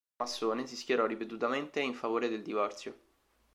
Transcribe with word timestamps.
Massone, 0.17 0.65
si 0.65 0.75
schierò 0.75 1.05
ripetutamente 1.05 1.79
in 1.79 1.93
favore 1.93 2.27
del 2.27 2.41
divorzio. 2.41 2.97